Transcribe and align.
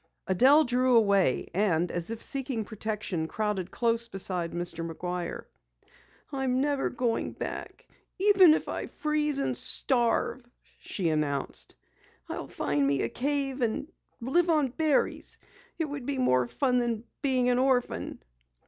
Adelle 0.25 0.63
drew 0.63 0.95
away, 0.95 1.47
and 1.53 1.91
as 1.91 2.09
if 2.09 2.23
seeking 2.23 2.65
protection, 2.65 3.27
crowded 3.27 3.69
close 3.69 4.07
beside 4.07 4.51
Mr. 4.51 4.83
McGuire. 4.89 5.45
"I'm 6.31 6.59
never 6.59 6.89
going 6.89 7.33
back, 7.33 7.87
even 8.17 8.55
if 8.55 8.67
I 8.67 8.87
freeze 8.87 9.37
and 9.37 9.55
starve!" 9.55 10.43
she 10.79 11.09
announced. 11.09 11.75
"I'll 12.29 12.47
find 12.47 12.87
me 12.87 13.03
a 13.03 13.09
cave 13.09 13.61
and 13.61 13.89
live 14.19 14.49
on 14.49 14.69
berries. 14.69 15.37
It 15.77 15.85
would 15.85 16.07
be 16.07 16.17
more 16.17 16.47
fun 16.47 16.79
than 16.79 17.03
being 17.21 17.49
an 17.49 17.59
orphan." 17.59 18.23